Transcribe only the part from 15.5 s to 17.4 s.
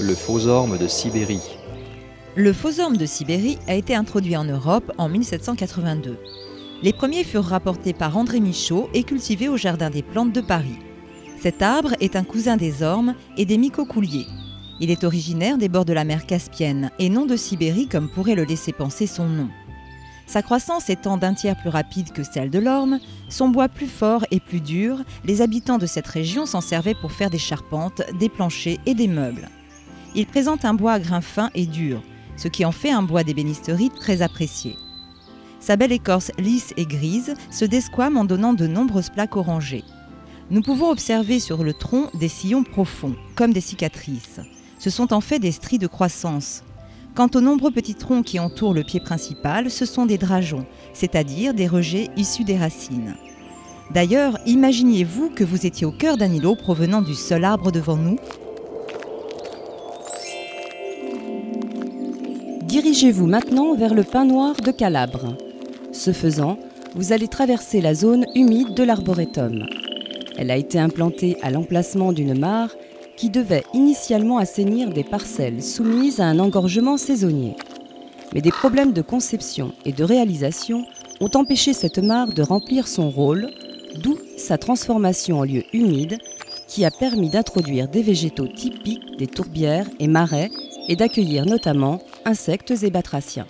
des bords de la mer Caspienne et non de